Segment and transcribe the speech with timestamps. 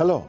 [0.00, 0.26] Hello,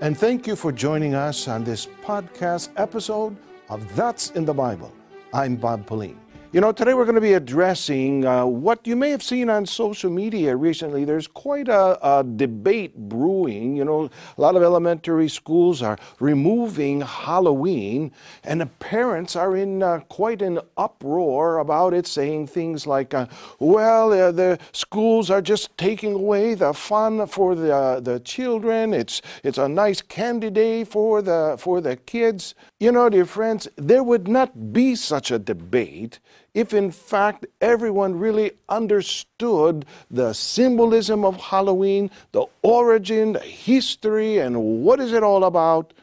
[0.00, 3.36] and thank you for joining us on this podcast episode
[3.68, 4.94] of That's in the Bible.
[5.34, 6.20] I'm Bob Pauline.
[6.50, 9.66] You know, today we're going to be addressing uh, what you may have seen on
[9.66, 11.04] social media recently.
[11.04, 13.76] There's quite a, a, debate brewing.
[13.76, 14.08] You know,
[14.38, 18.12] a lot of elementary schools are removing Halloween,
[18.44, 23.26] and the parents are in uh, quite an uproar about it, saying things like, uh,
[23.58, 28.94] well, uh, the schools are just taking away the fun for the, uh, the children.
[28.94, 32.54] It's, it's a nice candy day for the, for the kids.
[32.80, 36.20] You know, dear friends, there would not be such a debate
[36.54, 44.62] if in fact everyone really understood the symbolism of Halloween, the origin, the history, and
[44.82, 45.94] what is it all about.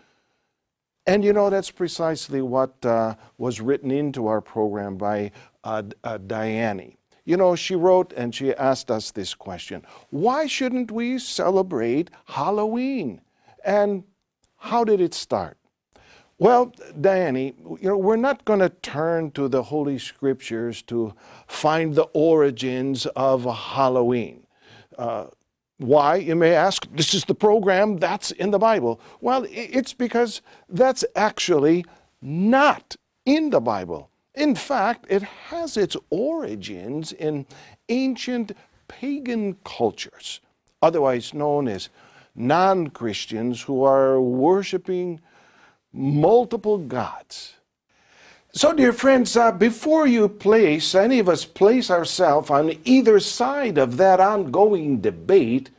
[1.07, 5.31] And you know, that's precisely what uh, was written into our program by
[5.63, 6.95] uh, uh, Diane.
[7.25, 13.21] You know, she wrote and she asked us this question Why shouldn't we celebrate Halloween?
[13.63, 14.03] And
[14.57, 15.57] how did it start?
[16.37, 21.13] Well, Diane, you know, we're not going to turn to the Holy Scriptures to
[21.47, 24.45] find the origins of Halloween.
[24.97, 25.27] Uh,
[25.77, 28.99] why, you may ask, this is the program that's in the Bible.
[29.21, 31.85] Well, it's because that's actually
[32.21, 34.09] not in the Bible.
[34.33, 37.45] In fact, it has its origins in
[37.87, 38.51] ancient
[38.89, 40.41] pagan cultures,
[40.81, 41.87] otherwise known as
[42.35, 45.21] non Christians who are worshiping
[45.95, 47.53] multiple gods.
[48.51, 53.77] So, dear friends, uh, before you place, any of us place ourselves on either side
[53.77, 55.71] of that ongoing debate,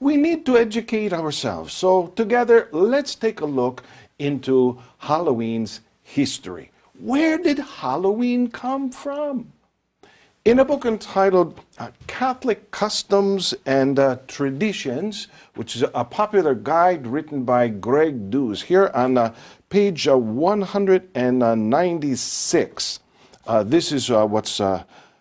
[0.00, 1.74] we need to educate ourselves.
[1.74, 3.82] So, together, let's take a look
[4.18, 6.70] into Halloween's history.
[6.98, 9.52] Where did Halloween come from?
[10.44, 17.06] In a book entitled uh, Catholic Customs and uh, Traditions, which is a popular guide
[17.06, 19.32] written by Greg Dues, here on uh,
[19.68, 22.98] page uh, 196,
[23.46, 24.60] uh, this is uh, what's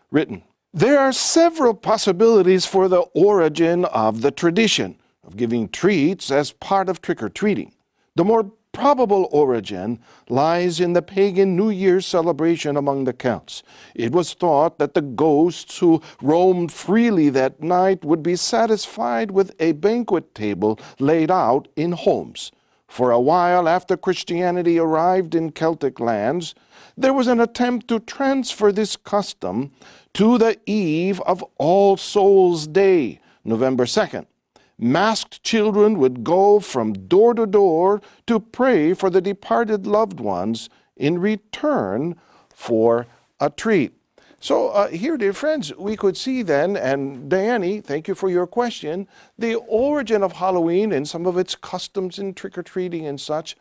[0.10, 0.42] written.
[0.74, 6.90] There are several possibilities for the origin of the tradition of giving treats as part
[6.90, 7.76] of trick or treating.
[8.16, 10.00] The more probable origin
[10.30, 13.64] lies in the pagan New Year's celebration among the Celts.
[13.96, 19.54] It was thought that the ghosts who roamed freely that night would be satisfied with
[19.60, 22.52] a banquet table laid out in homes.
[22.88, 26.56] For a while after Christianity arrived in Celtic lands,
[26.98, 29.72] there was an attempt to transfer this custom
[30.14, 34.26] to the eve of All Souls' Day, November 2nd
[34.82, 40.70] masked children would go from door to door to pray for the departed loved ones
[40.98, 42.16] in return
[42.54, 43.06] for
[43.40, 43.94] a treat.
[44.44, 48.48] So, uh, here, dear friends, we could see then, and Diane, thank you for your
[48.48, 53.22] question, the origin of Halloween and some of its customs and trick or treating and
[53.22, 53.56] such.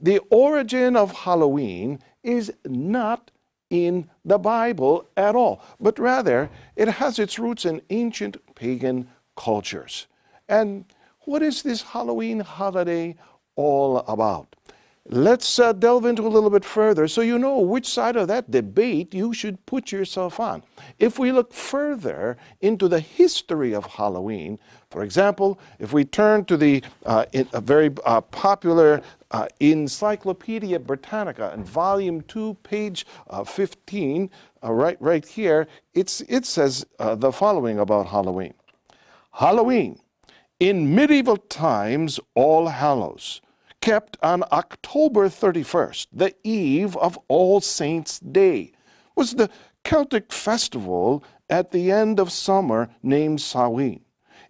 [0.00, 3.32] The origin of Halloween is not
[3.70, 10.06] in the Bible at all, but rather it has its roots in ancient pagan cultures.
[10.50, 10.84] And
[11.20, 13.14] what is this Halloween holiday
[13.54, 14.56] all about?
[15.08, 18.50] Let's uh, delve into a little bit further so you know which side of that
[18.50, 20.62] debate you should put yourself on.
[20.98, 24.58] If we look further into the history of Halloween,
[24.90, 31.52] for example, if we turn to the uh, a very uh, popular uh, Encyclopedia Britannica
[31.54, 34.30] in volume 2, page uh, 15,
[34.62, 38.54] uh, right, right here, it's, it says the following about Halloween.
[39.32, 40.00] Halloween
[40.60, 43.40] in medieval times, All Hallows,
[43.80, 48.72] kept on October 31st, the eve of All Saints' Day,
[49.16, 49.48] was the
[49.84, 54.04] Celtic festival at the end of summer named Samhain.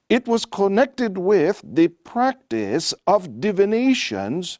[0.09, 4.59] It was connected with the practice of divinations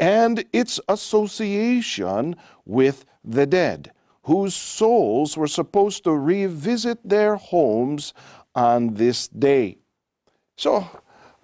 [0.00, 2.34] and its association
[2.64, 3.92] with the dead,
[4.24, 8.12] whose souls were supposed to revisit their homes
[8.56, 9.78] on this day.
[10.58, 10.90] So,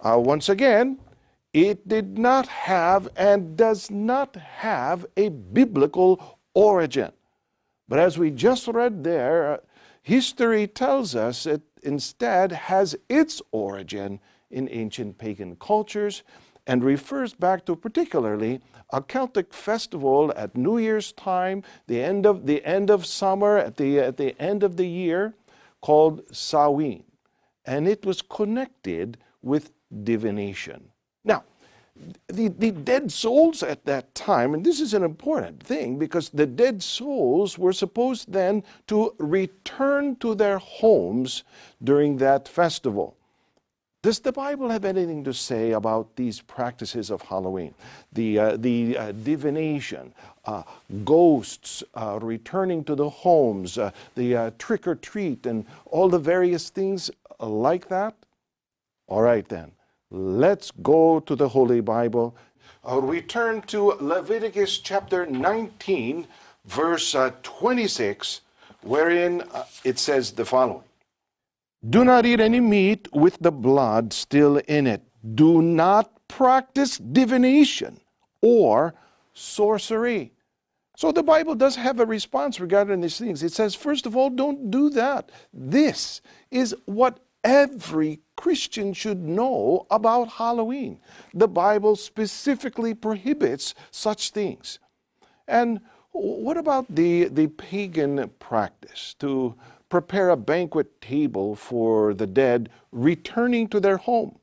[0.01, 0.99] uh, once again,
[1.53, 7.13] it did not have and does not have a biblical origin.
[7.87, 9.57] But as we just read there, uh,
[10.01, 14.19] history tells us it instead has its origin
[14.51, 16.23] in ancient pagan cultures
[16.67, 18.59] and refers back to particularly
[18.89, 23.77] a Celtic festival at New Year's time, the end of the end of summer, at
[23.77, 25.35] the at the end of the year,
[25.79, 27.05] called Samhain
[27.65, 29.71] and it was connected with
[30.03, 30.89] divination.
[31.23, 31.43] Now,
[32.27, 36.45] the, the dead souls at that time, and this is an important thing because the
[36.45, 41.43] dead souls were supposed then to return to their homes
[41.81, 43.15] during that festival.
[44.05, 47.73] Does the Bible have anything to say about these practices of Halloween?
[48.13, 50.13] The, uh, the uh, divination,
[50.45, 50.61] uh,
[51.03, 56.19] ghosts uh, returning to the homes, uh, the uh, trick or treat, and all the
[56.19, 57.09] various things
[57.39, 58.15] like that?
[59.07, 59.71] All right, then,
[60.09, 62.35] let's go to the Holy Bible.
[62.83, 66.27] Uh, we turn to Leviticus chapter 19,
[66.65, 68.41] verse uh, 26,
[68.81, 70.83] wherein uh, it says the following.
[71.87, 75.03] Do not eat any meat with the blood still in it.
[75.35, 77.99] Do not practice divination
[78.41, 78.95] or
[79.33, 80.31] sorcery.
[80.97, 83.43] So the Bible does have a response regarding these things.
[83.43, 85.29] It says, first of all, don't do that.
[85.53, 90.99] This is what every Christian should know about Halloween.
[91.33, 94.79] The Bible specifically prohibits such things.
[95.47, 95.79] And
[96.11, 99.55] what about the, the pagan practice to
[99.89, 104.39] prepare a banquet table for the dead returning to their home,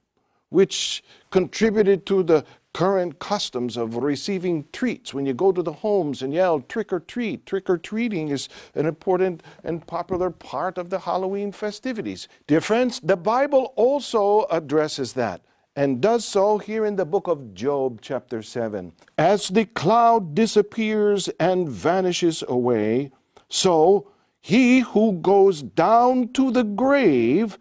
[0.50, 5.12] which contributed to the current customs of receiving treats.
[5.12, 8.48] When you go to the homes and yell trick or treat, trick or treating is
[8.74, 12.28] an important and popular part of the Halloween festivities.
[12.46, 15.42] Dear friends, the Bible also addresses that
[15.74, 18.92] and does so here in the book of Job, chapter 7.
[19.16, 23.10] As the cloud disappears and vanishes away,
[23.48, 24.10] so
[24.40, 27.58] he who goes down to the grave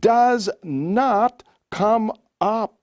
[0.00, 2.78] does not come up.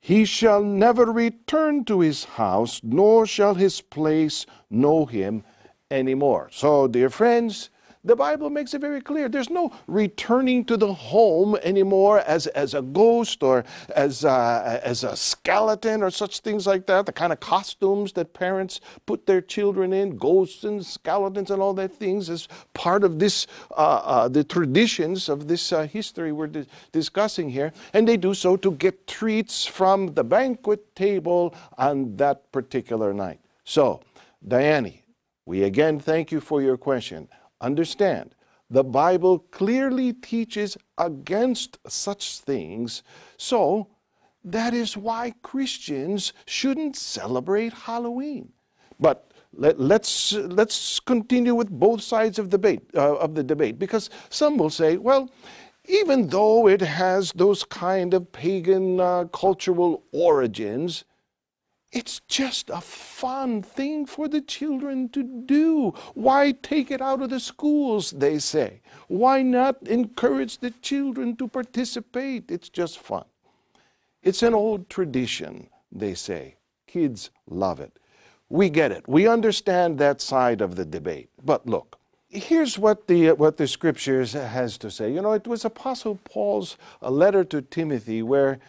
[0.00, 5.44] He shall never return to his house, nor shall his place know him
[5.90, 6.48] anymore.
[6.50, 7.68] So, dear friends,
[8.02, 9.28] the Bible makes it very clear.
[9.28, 13.64] There's no returning to the home anymore as, as a ghost or
[13.94, 17.04] as a, as a skeleton or such things like that.
[17.04, 21.74] The kind of costumes that parents put their children in, ghosts and skeletons and all
[21.74, 26.46] that things, as part of this, uh, uh, the traditions of this uh, history we're
[26.46, 27.70] di- discussing here.
[27.92, 33.40] And they do so to get treats from the banquet table on that particular night.
[33.64, 34.00] So,
[34.46, 34.94] Diane,
[35.44, 37.28] we again thank you for your question.
[37.60, 38.34] Understand,
[38.68, 43.02] the Bible clearly teaches against such things.
[43.36, 43.88] So,
[44.44, 48.52] that is why Christians shouldn't celebrate Halloween.
[48.98, 53.78] But let, us let's, let's continue with both sides of, debate, uh, of the debate
[53.78, 55.30] because some will say, well,
[55.86, 61.04] even though it has those kind of pagan uh, cultural origins,
[61.92, 65.90] it's just a fun thing for the children to do.
[66.14, 68.80] Why take it out of the schools, they say?
[69.08, 72.50] Why not encourage the children to participate?
[72.50, 73.24] It's just fun.
[74.22, 76.56] It's an old tradition, they say.
[76.86, 77.98] Kids love it.
[78.48, 79.08] We get it.
[79.08, 81.30] We understand that side of the debate.
[81.44, 81.98] But look,
[82.28, 85.12] here's what the, what the scriptures has to say.
[85.12, 88.60] You know, it was Apostle Paul's letter to Timothy where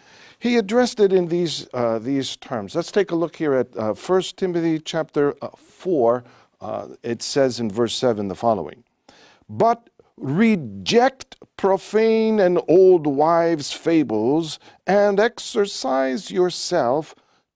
[0.41, 2.73] he addressed it in these, uh, these terms.
[2.73, 6.23] Let's take a look here at uh, 1 Timothy chapter uh, 4.
[6.59, 8.83] Uh, it says in verse 7 the following
[9.47, 14.57] But reject profane and old wives' fables
[14.87, 17.13] and exercise yourself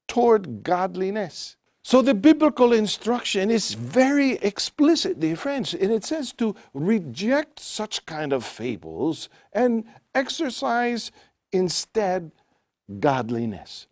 [0.07, 1.57] toward godliness.
[1.81, 8.05] So the biblical instruction is very explicit, dear friends, and it says to reject such
[8.05, 11.11] kind of fables and exercise
[11.51, 12.31] instead
[12.99, 13.87] godliness.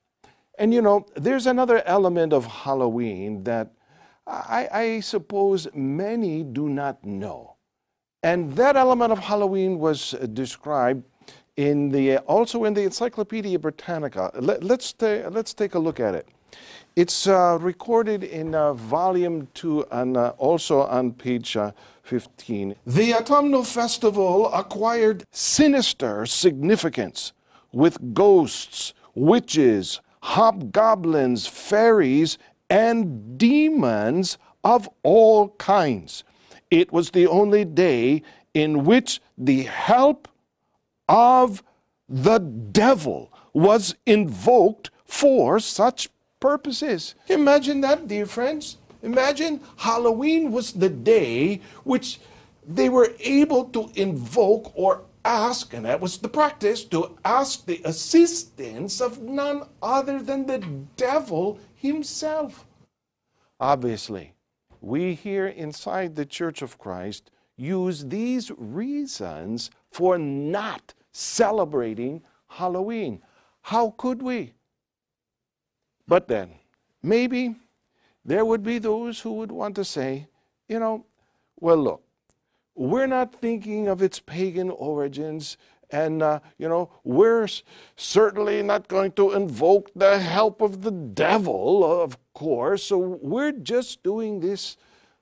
[0.58, 3.72] And you know, there's another element of Halloween that
[4.26, 7.56] I, I, suppose many do not know.
[8.22, 11.04] And that element of Halloween was described
[11.58, 14.32] in the, also in the Encyclopedia Britannica.
[14.40, 16.28] Let, us ta- let's take a look at it.
[16.96, 21.72] It's uh, recorded in uh, volume 2 and uh, also on page uh,
[22.04, 22.76] 15.
[22.86, 27.34] The autumnal festival acquired sinister significance
[27.74, 32.38] with ghosts, witches, hobgoblins, fairies,
[32.70, 36.24] and demons of all kinds.
[36.72, 40.28] It was the only day in which the help
[41.10, 41.64] of
[42.08, 47.16] the devil was invoked for such purposes.
[47.28, 48.78] Imagine that, dear friends.
[49.02, 52.20] Imagine Halloween was the day which
[52.66, 57.82] they were able to invoke or ask, and that was the practice, to ask the
[57.86, 60.60] assistance of none other than the
[60.96, 62.66] devil himself.
[63.60, 64.34] Obviously,
[64.82, 73.22] we here inside the Church of Christ use these reasons for not celebrating Halloween.
[73.62, 74.54] How could we?
[76.08, 76.56] But then,
[77.02, 77.56] maybe
[78.26, 80.28] there would be those who would want to say,
[80.68, 81.06] you know,
[81.60, 82.04] well, look,
[82.76, 85.58] we're not thinking of its pagan origins
[85.94, 87.48] And, uh, you know, we're
[87.96, 92.86] certainly not going to invoke the help of the devil, of course.
[92.86, 94.76] So we're just doing this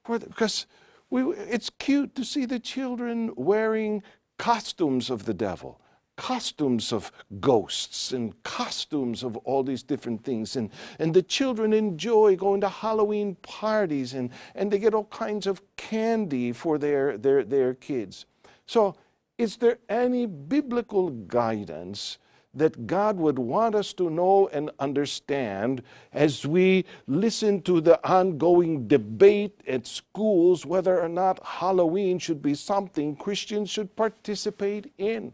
[0.06, 0.66] for the, because
[1.10, 4.02] we, it's cute to see the children wearing
[4.38, 5.82] costumes of the devil
[6.22, 10.56] costumes of ghosts and costumes of all these different things.
[10.56, 15.48] And, and the children enjoy going to Halloween parties and, and they get all kinds
[15.48, 18.28] of candy for their, their, their kids.
[18.68, 18.96] So,
[19.40, 22.20] is there any biblical guidance
[22.54, 25.82] that God would want us to know and understand
[26.14, 32.54] as we listen to the ongoing debate at schools whether or not Halloween should be
[32.54, 35.34] something Christians should participate in?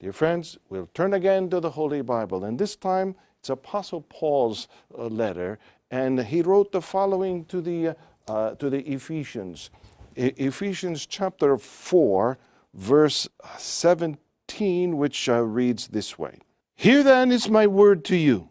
[0.00, 4.66] Dear friends, we'll turn again to the Holy Bible, and this time it's Apostle Paul's
[4.98, 5.58] uh, letter,
[5.90, 9.68] and he wrote the following to the, uh, to the Ephesians.
[10.16, 12.38] E- Ephesians chapter 4,
[12.72, 13.28] verse
[13.58, 16.38] 17, which uh, reads this way
[16.74, 18.48] Here then is my word to you,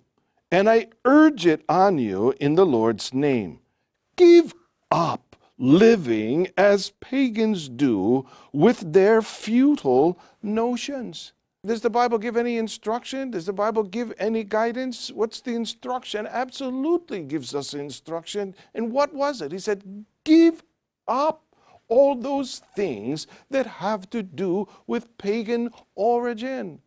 [0.51, 3.57] and I urge it on you in the Lord's name.
[4.15, 4.53] Give
[4.91, 11.33] up living as pagans do with their futile notions.
[11.65, 13.31] Does the Bible give any instruction?
[13.31, 15.11] Does the Bible give any guidance?
[15.11, 16.25] What's the instruction?
[16.25, 18.55] Absolutely gives us instruction.
[18.73, 19.51] And what was it?
[19.51, 20.63] He said, Give
[21.07, 21.43] up
[21.89, 26.79] all those things that have to do with pagan origin.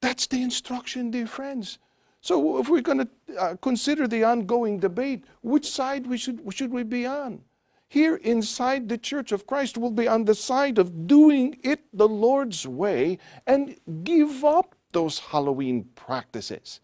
[0.00, 1.78] That's the instruction, dear friends.
[2.20, 3.08] So if we're going to
[3.38, 7.40] uh, consider the ongoing debate, which side we should, should we be on?
[7.88, 12.08] Here inside the church of Christ will be on the side of doing it the
[12.08, 16.80] Lord's way and give up those Halloween practices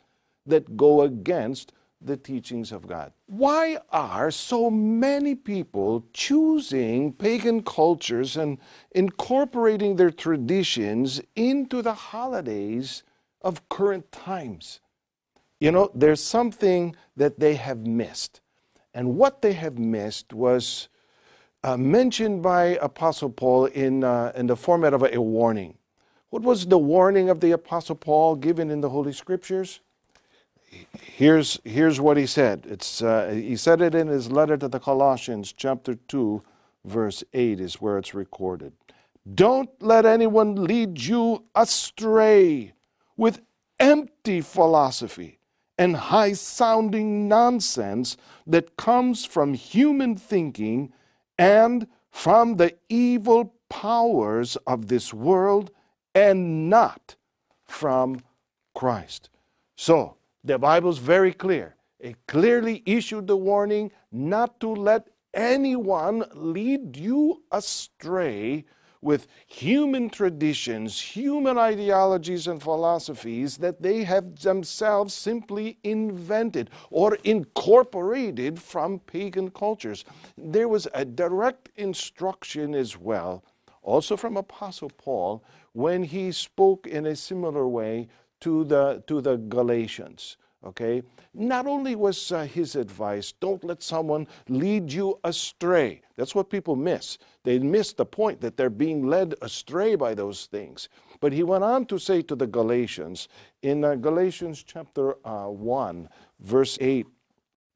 [0.46, 1.72] that go against
[2.04, 3.12] the teachings of God.
[3.26, 8.58] Why are so many people choosing pagan cultures and
[8.90, 13.02] incorporating their traditions into the holidays
[13.40, 14.80] of current times?
[15.60, 18.40] You know, there's something that they have missed.
[18.94, 20.88] And what they have missed was
[21.64, 25.78] uh, mentioned by Apostle Paul in, uh, in the format of a, warning.
[26.30, 29.80] What was the warning of the Apostle Paul given in the Holy Scriptures?
[31.00, 32.66] Here's, here's what he said.
[32.68, 36.42] It's, uh, he said it in his letter to the Colossians, chapter 2,
[36.84, 38.72] verse 8 is where it's recorded.
[39.34, 42.72] Don't let anyone lead you astray
[43.16, 43.40] with
[43.78, 45.38] empty philosophy
[45.78, 48.16] and high sounding nonsense
[48.46, 50.92] that comes from human thinking
[51.42, 55.72] and from the evil powers of this world
[56.14, 57.16] and not
[57.64, 58.20] from
[58.74, 59.28] Christ.
[59.74, 61.74] So, the Bible's very clear.
[61.98, 68.64] It clearly issued the warning not to let anyone lead you astray
[69.02, 78.62] with human traditions, human ideologies, and philosophies that they have themselves simply invented or incorporated
[78.62, 80.04] from pagan cultures.
[80.38, 83.44] There was a direct instruction as well,
[83.82, 88.08] also from Apostle Paul, when he spoke in a similar way
[88.40, 91.02] to the, to the Galatians okay?
[91.34, 96.02] Not only was uh, his advice, don't let someone lead you astray.
[96.16, 97.18] That's what people miss.
[97.44, 100.88] They miss the point that they're being led astray by those things.
[101.20, 103.28] But he went on to say to the Galatians
[103.62, 106.08] in uh, Galatians chapter uh, 1,
[106.40, 107.06] verse 8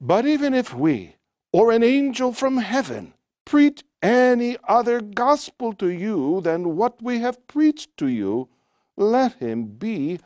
[0.00, 1.16] But even if we
[1.52, 3.14] or an angel from heaven
[3.44, 8.48] preach any other gospel to you than what we have preached to you,
[8.96, 10.18] let him be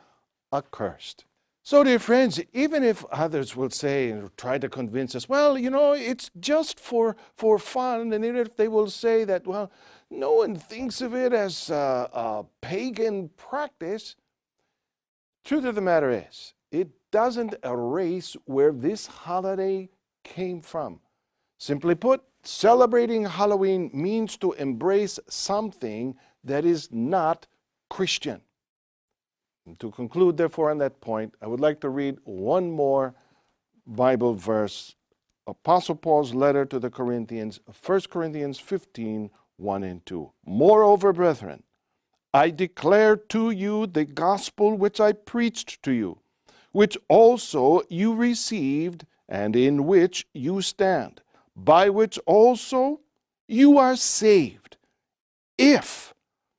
[0.53, 1.25] accursed.
[1.71, 5.71] So, dear friends, even if others will say and try to convince us, well, you
[5.71, 9.71] know, it's just for, for fun, and even if they will say that, well,
[10.11, 14.17] no one thinks of it as a, a pagan practice,
[15.45, 19.91] truth of the matter is, it doesn't erase where this holiday
[20.25, 20.99] came from.
[21.57, 27.47] Simply put, celebrating Halloween means to embrace something that is not
[27.89, 28.41] Christian.
[29.79, 33.15] To conclude, therefore, on that point, I would like to read one more
[33.87, 34.95] Bible verse
[35.47, 40.31] Apostle Paul's letter to the Corinthians, 1 Corinthians 15 1 and 2.
[40.47, 41.63] Moreover, brethren,
[42.33, 46.21] I declare to you the gospel which I preached to you,
[46.73, 51.21] which also you received, and in which you stand,
[51.55, 53.01] by which also
[53.47, 54.77] you are saved,
[55.59, 56.15] if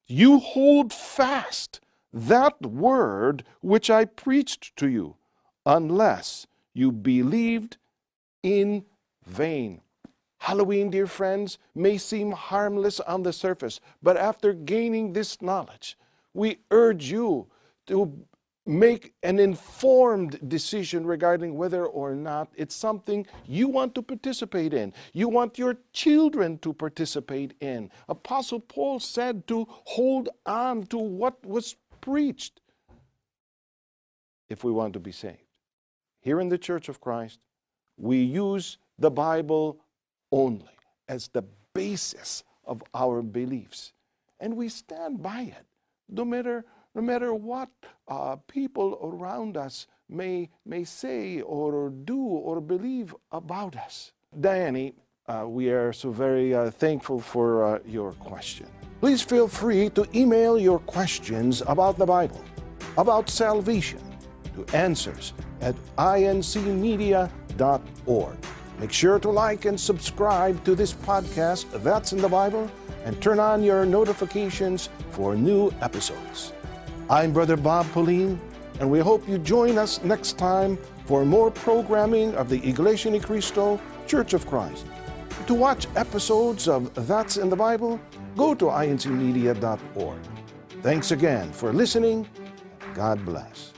[0.08, 1.81] you hold fast
[2.14, 5.18] that word which I preached to you,
[5.66, 7.78] unless you believed
[8.44, 8.86] in
[9.26, 9.82] vain.
[10.40, 15.98] Halloween, dear friends, may seem harmless on the surface, but after gaining this knowledge,
[16.34, 17.48] We urge you
[17.88, 18.26] to
[18.66, 24.94] make an informed decision regarding whether or not it's something you want to participate in.
[25.14, 27.90] You want your children to participate in.
[28.08, 32.60] Apostle Paul said to hold on to what was preached
[34.50, 35.38] if we want to be saved.
[36.20, 37.40] Here in the Church of Christ,
[37.98, 39.80] we use the Bible
[40.32, 40.78] only
[41.08, 41.44] as the
[41.74, 43.94] basis of our beliefs,
[44.40, 45.66] and we stand by it
[46.10, 47.70] no matter no matter what
[48.08, 54.12] uh, people around us may, may say or do or believe about us.
[54.38, 54.94] Diane,
[55.32, 58.68] uh, we are so very uh, thankful for uh, your question.
[59.00, 62.44] Please feel free to email your questions about the Bible,
[62.98, 64.02] about salvation,
[64.56, 67.28] to answers at incmedia.org.
[68.80, 72.70] Make sure to like and subscribe to this podcast, That's in the Bible,
[73.06, 76.52] and turn on your notifications for new episodes.
[77.10, 78.40] I'm Brother Bob Pauline,
[78.80, 83.20] and we hope you join us next time for more programming of the Iglesia Ni
[83.20, 84.86] Cristo Church of Christ.
[85.48, 88.00] To watch episodes of That's in the Bible,
[88.38, 90.20] go to incmedia.org.
[90.82, 92.28] Thanks again for listening.
[92.94, 93.71] God bless.